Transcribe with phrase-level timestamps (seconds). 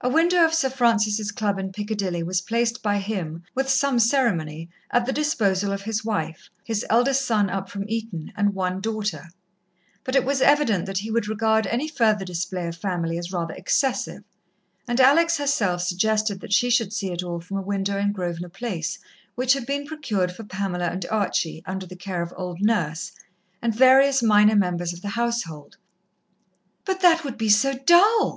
[0.00, 4.68] A window of Sir Francis' Club in Piccadilly was placed by him, with some ceremony,
[4.90, 9.28] at the disposal of his wife, his eldest son up from Eton, and one daughter,
[10.02, 13.54] but it was evident that he would regard any further display of family as rather
[13.54, 14.24] excessive,
[14.88, 18.48] and Alex herself suggested that she should see it all from a window in Grosvenor
[18.48, 18.98] Place
[19.36, 23.12] which had been procured for Pamela and Archie, under the care of old Nurse,
[23.62, 25.76] and various minor members of the household.
[26.84, 28.28] "But that would be so dull!"